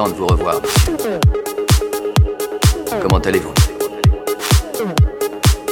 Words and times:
content 0.00 0.10
de 0.10 0.16
vous 0.16 0.26
revoir. 0.26 0.60
Comment 3.02 3.18
allez-vous? 3.18 3.52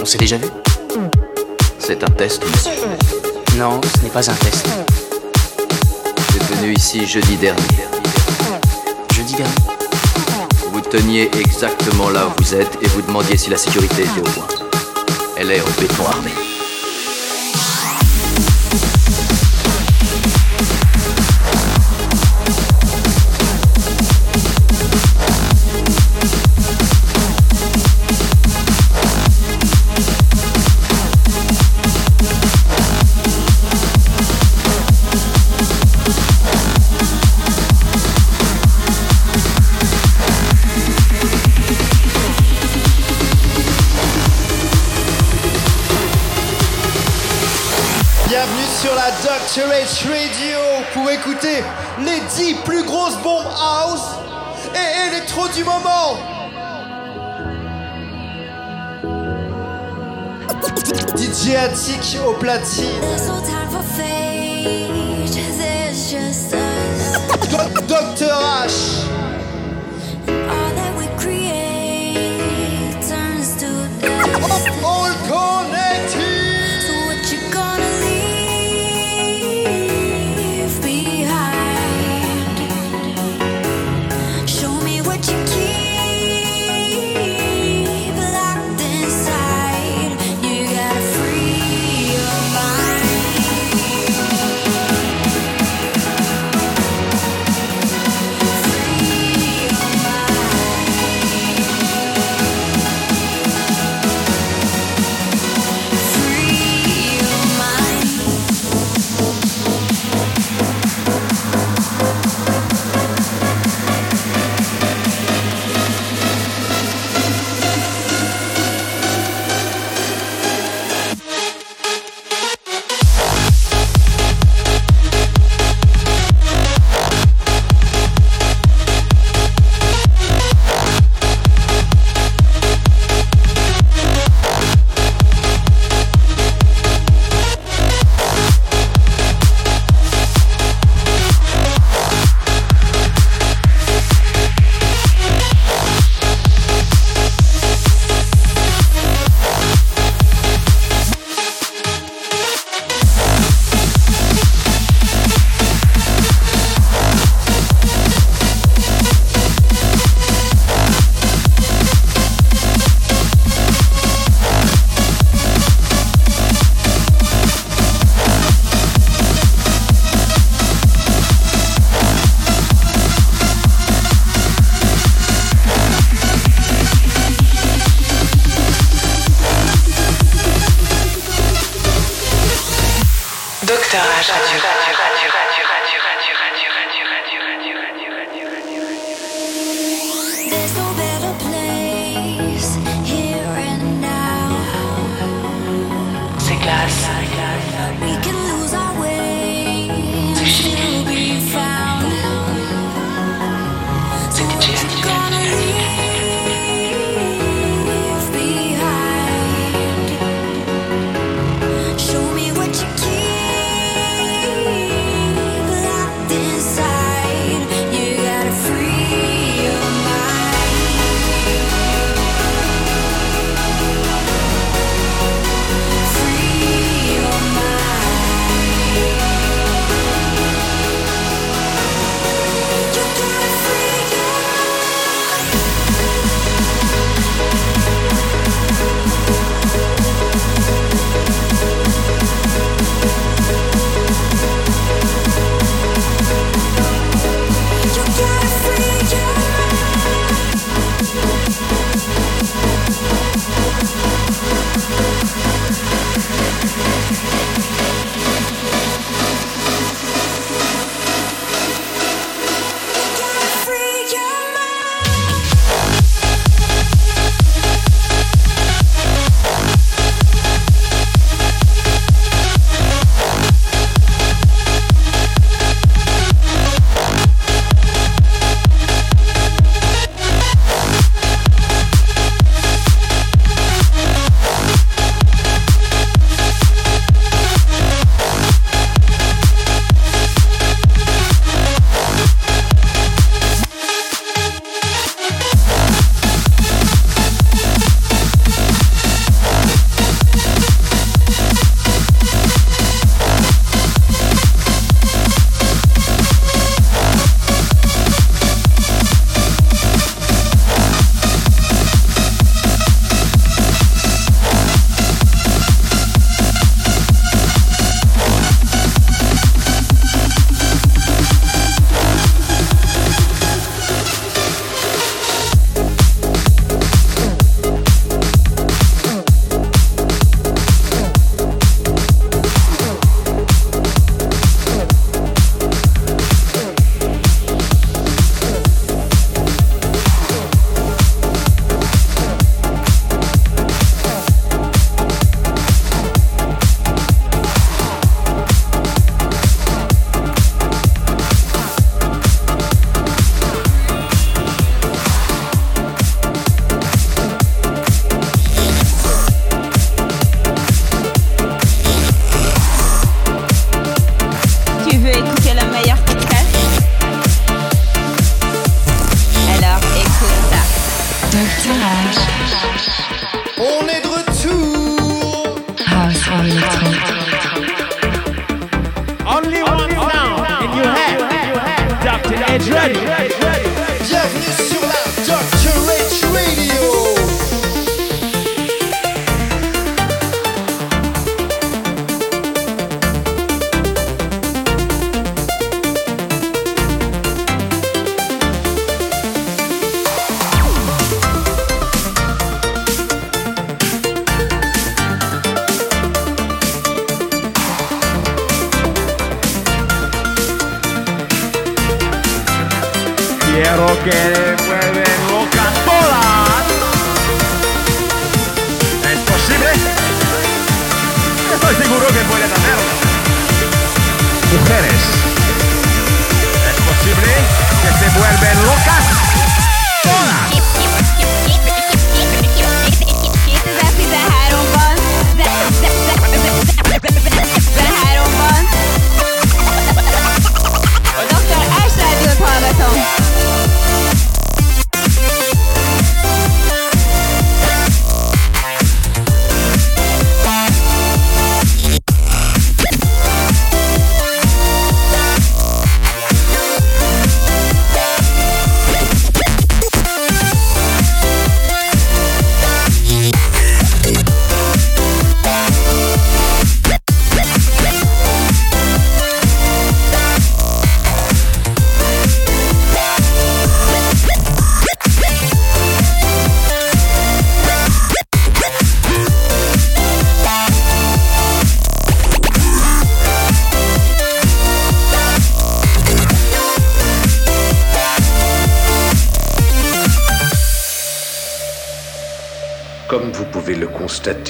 On 0.01 0.05
s'est 0.05 0.19
déjà 0.19 0.37
vu? 0.37 0.49
C'est 1.79 2.03
un 2.03 2.11
test, 2.11 2.43
monsieur. 2.45 2.73
Non, 3.57 3.81
ce 3.97 4.03
n'est 4.03 4.11
pas 4.11 4.31
un 4.31 4.35
test. 4.35 4.67
Vous 6.29 6.37
êtes 6.37 6.59
venu 6.59 6.75
ici 6.75 7.07
jeudi 7.07 7.37
dernier. 7.37 7.63
Jeudi 9.15 9.35
dernier. 9.35 9.55
Vous 10.73 10.81
teniez 10.81 11.31
exactement 11.39 12.11
là 12.11 12.27
où 12.27 12.43
vous 12.43 12.55
êtes 12.55 12.79
et 12.83 12.89
vous 12.89 13.03
demandiez 13.03 13.37
si 13.37 13.51
la 13.51 13.57
sécurité 13.57 14.03
était 14.03 14.21
au 14.21 14.25
point. 14.25 14.49
Elle 15.37 15.53
est 15.53 15.61
au 15.61 15.81
béton 15.81 16.05
armé. 16.07 16.48
Les 52.05 52.21
10 52.37 52.55
plus 52.65 52.85
grosses 52.85 53.17
bombes 53.23 53.47
house 53.47 54.17
et 54.75 55.09
électro 55.09 55.49
du 55.49 55.65
moment. 55.65 56.17
DJ 61.17 61.55
Attic 61.55 62.19
au 62.27 62.33
platine. 62.35 63.01
There's 63.01 63.29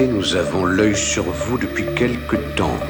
nous 0.08 0.34
avons 0.34 0.64
l'œil 0.64 0.96
sur 0.96 1.22
vous 1.22 1.56
depuis 1.56 1.84
quelque 1.94 2.34
temps. 2.56 2.80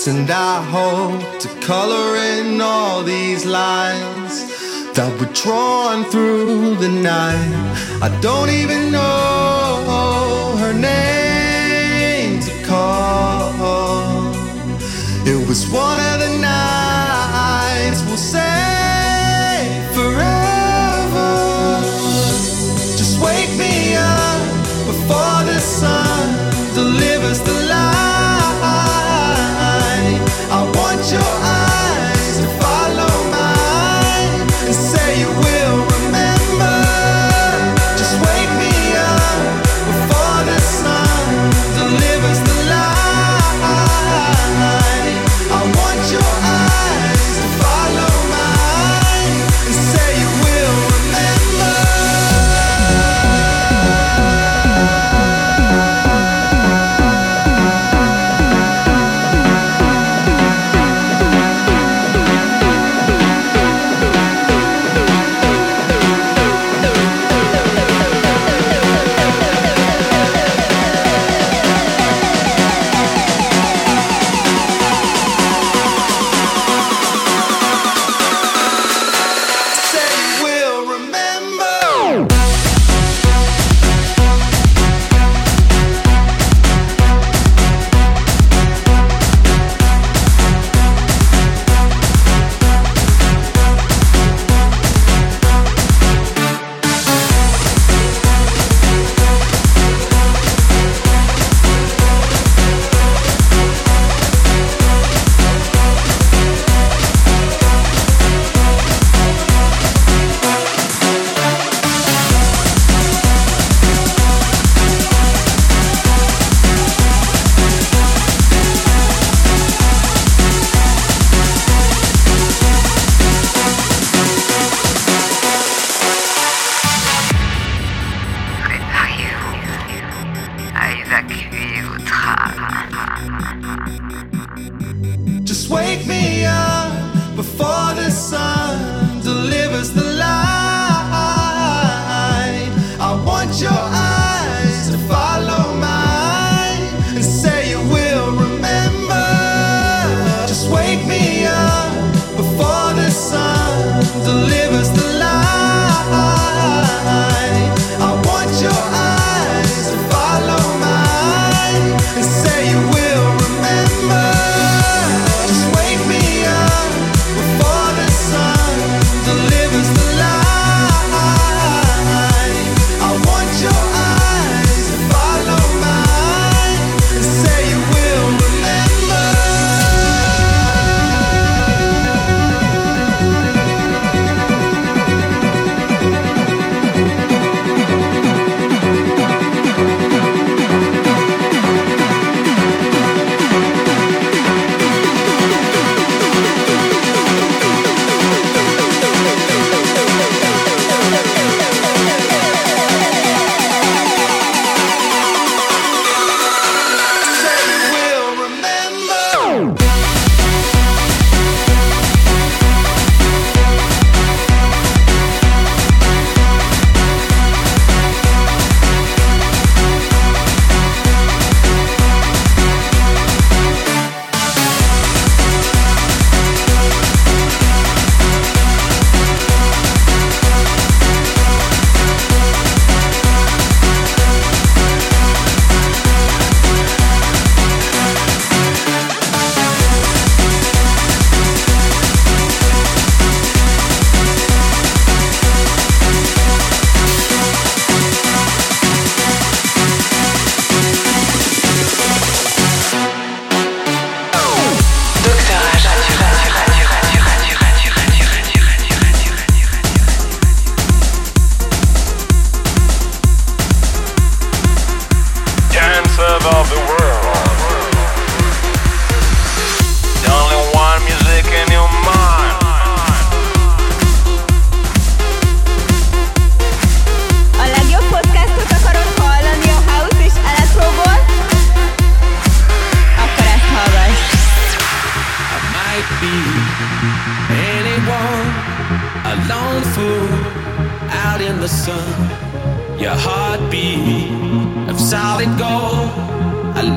lights, 0.00 0.06
and 0.06 0.30
I 0.30 0.62
hope 0.62 1.40
to 1.40 1.48
color 1.66 2.16
in 2.16 2.60
all 2.60 3.02
these 3.02 3.44
lines 3.44 4.92
that 4.94 5.10
were 5.20 5.32
drawn 5.32 6.04
through 6.04 6.76
the 6.76 6.88
night. 6.88 8.00
I 8.02 8.08
don't 8.20 8.29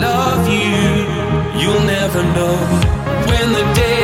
of 0.03 0.47
you, 0.47 1.61
you'll 1.61 1.85
never 1.85 2.23
know 2.35 2.55
when 3.27 3.53
the 3.53 3.73
day. 3.73 4.02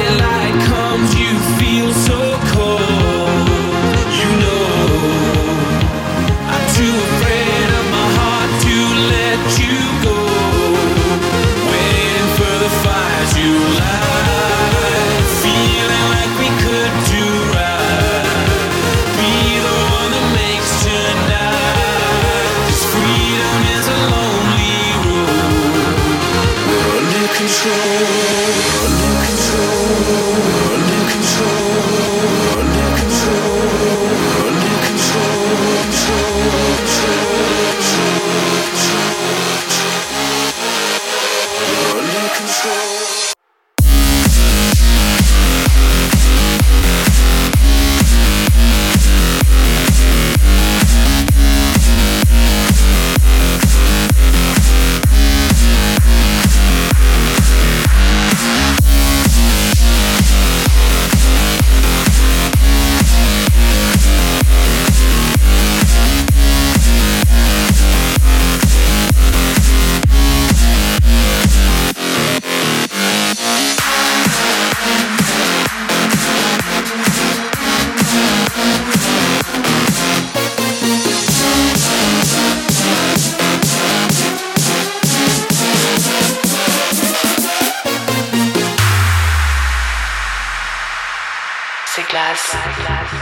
glass. 92.30 92.54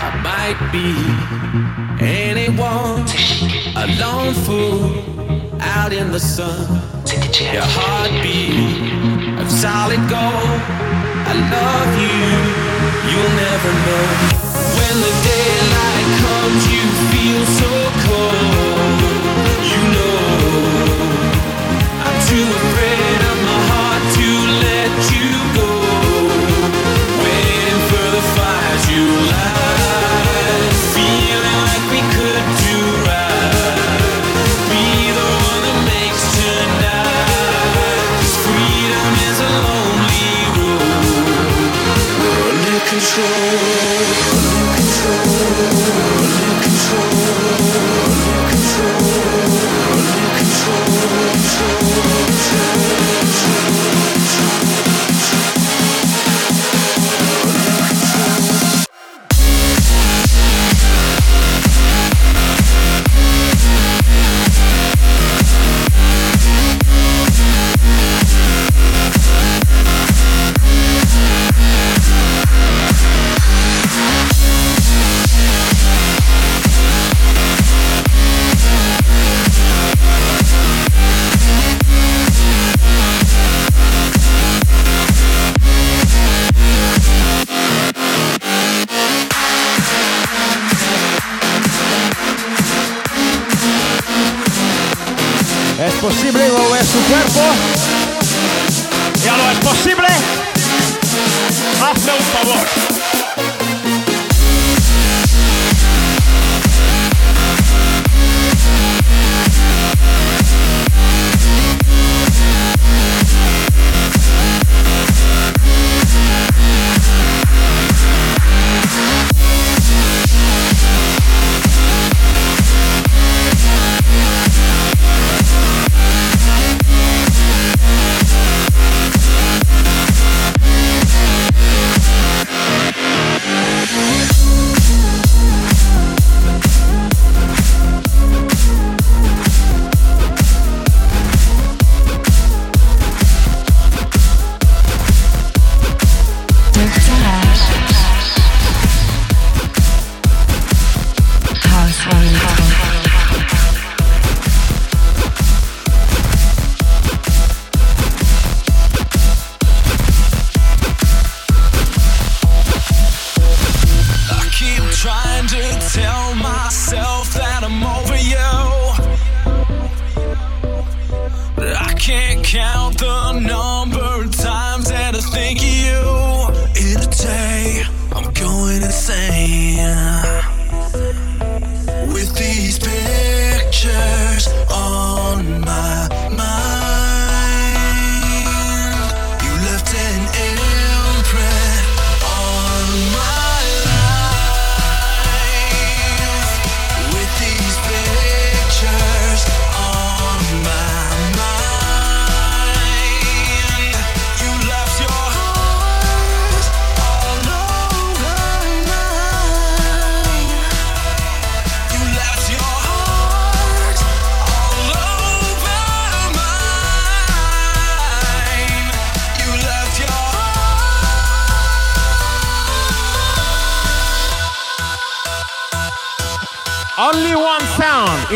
I 0.01 0.09
might 0.23 0.59
be 0.71 0.89
anyone, 2.03 3.05
a 3.75 3.87
lone 3.99 4.33
fool 4.45 5.59
out 5.61 5.93
in 5.93 6.11
the 6.11 6.19
sun. 6.19 6.81
Your 7.53 7.63
heartbeat 7.65 9.39
of 9.39 9.49
solid 9.49 10.01
gold. 10.09 10.61
I 11.29 11.33
love 11.55 11.91
you, 12.03 12.19
you'll 13.09 13.35
never 13.45 13.71
know 13.85 14.07
when 14.77 14.95
the 15.01 15.13
daylight. 15.27 15.86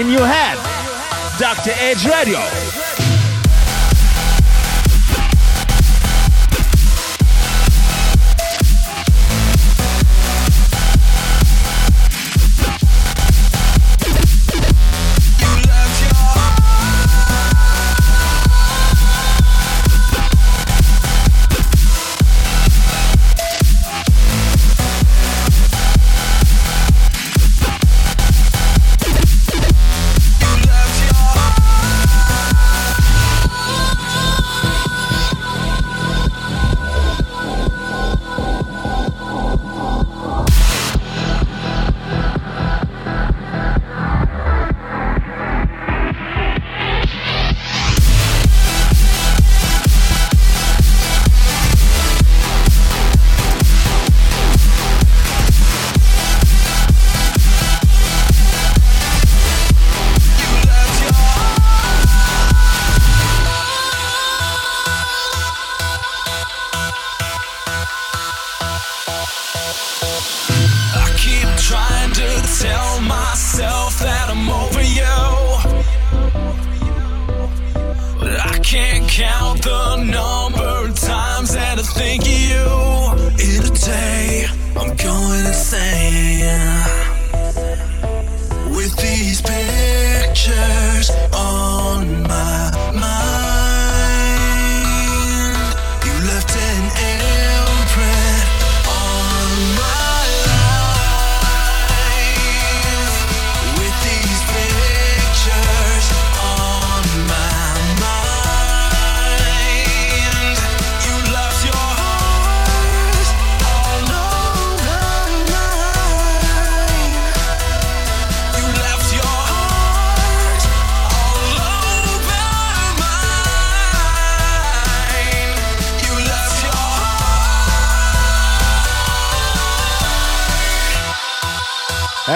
in 0.02 0.10
your 0.10 0.26
head. 0.26 0.58
Dr. 1.38 1.72
Edge 1.78 2.06
Radio. 2.08 2.81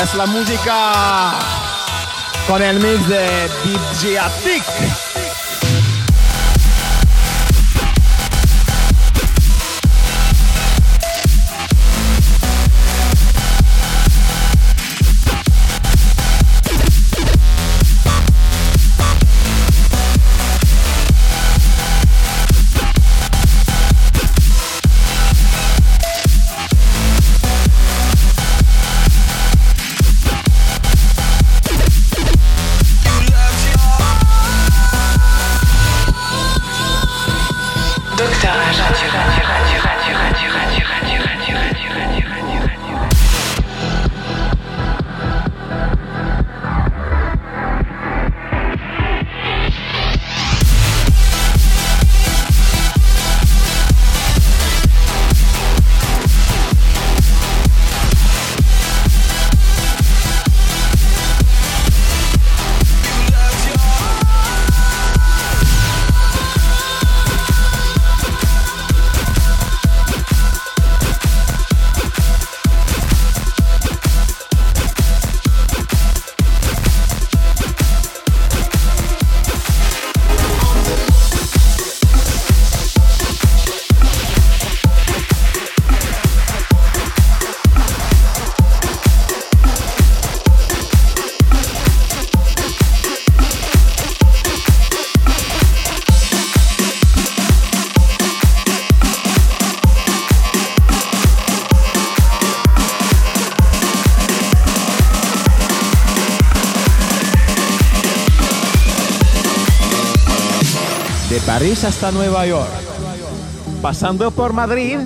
Es 0.01 0.13
la 0.15 0.25
música 0.25 1.39
con 2.47 2.61
el 2.61 2.79
mix 2.79 3.07
de 3.07 3.49
DJ 3.63 4.19
Atik. 4.19 5.24
hasta 111.85 112.11
Nueva 112.11 112.47
York, 112.47 112.67
pasando 113.79 114.31
por 114.31 114.53
Madrid, 114.53 114.97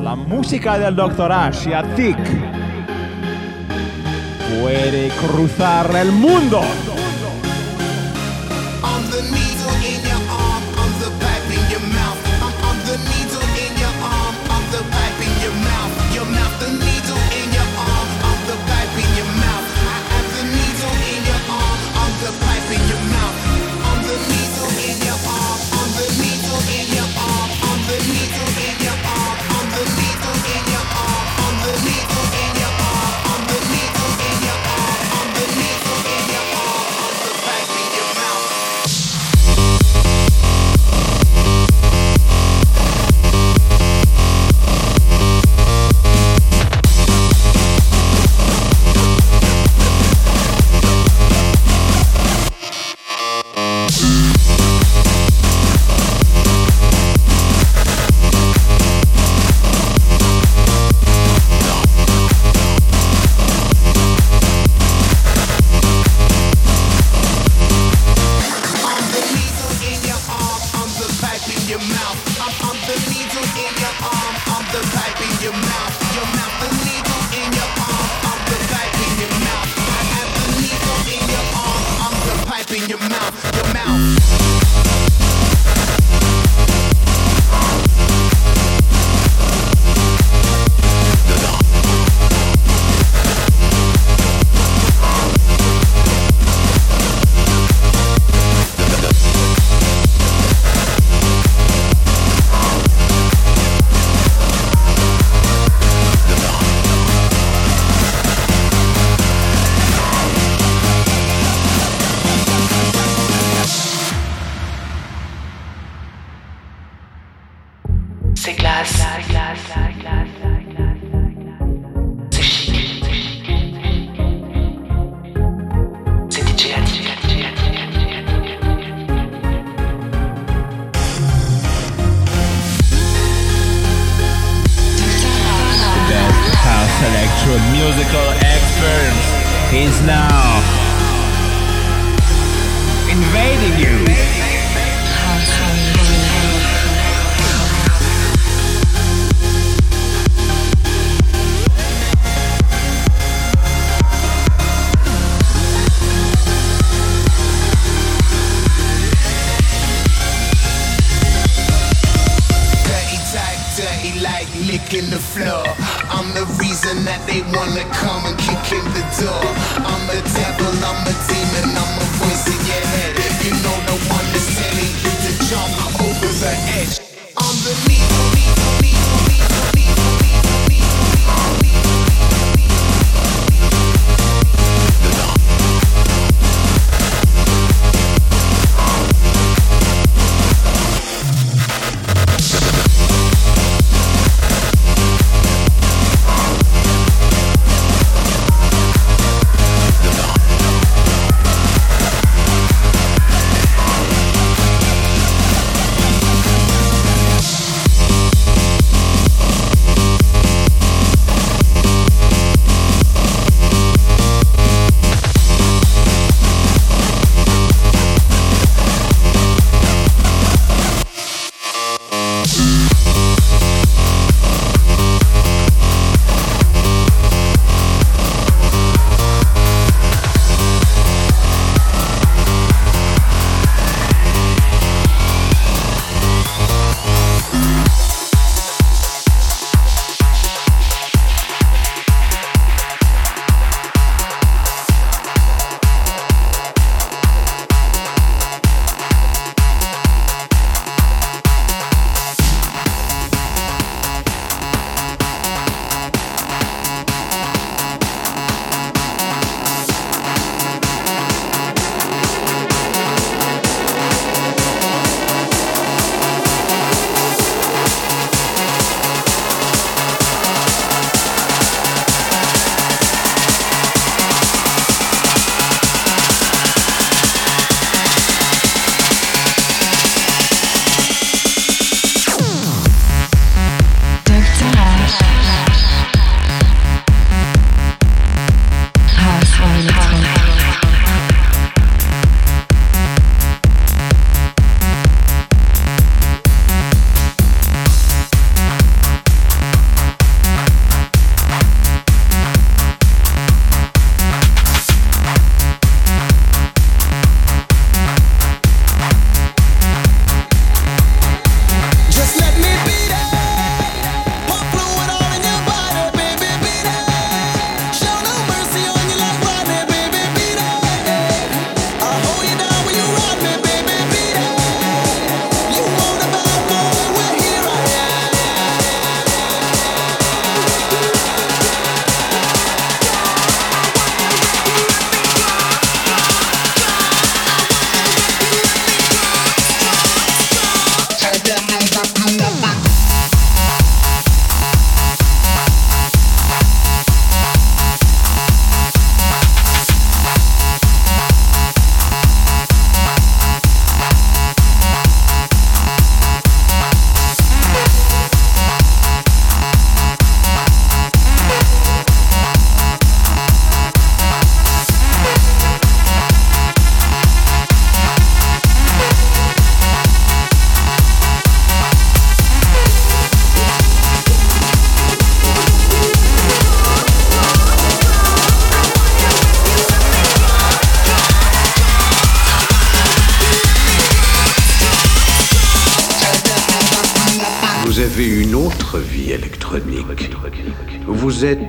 la 0.00 0.14
música 0.14 0.78
del 0.78 0.94
Dr. 0.94 1.32
Ash 1.32 1.66
y 1.66 1.72
Atik 1.72 2.16
puede 4.60 5.08
cruzar 5.08 5.96
el 5.96 6.12
mundo. 6.12 6.60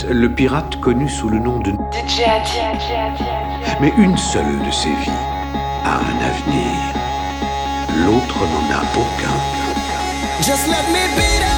le 0.09 0.33
pirate 0.33 0.79
connu 0.79 1.09
sous 1.09 1.29
le 1.29 1.39
nom 1.39 1.59
de 1.59 1.73
Mais 3.79 3.93
une 3.97 4.17
seule 4.17 4.59
de 4.65 4.71
ses 4.71 4.89
vies 4.89 5.11
a 5.85 5.97
un 5.97 6.17
avenir. 6.29 6.77
L'autre 8.05 8.39
n'en 8.39 8.75
a 8.75 8.81
aucun. 8.95 9.37
Just 10.41 10.67
let 10.67 10.87
me 10.91 11.15
be 11.15 11.50